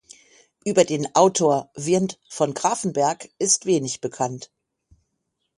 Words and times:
Über 0.65 0.83
den 0.83 1.13
Autor 1.13 1.69
Wirnt 1.75 2.19
von 2.27 2.55
Grafenberg 2.55 3.29
ist 3.37 3.67
wenig 3.67 4.01
bekannt. 4.01 4.49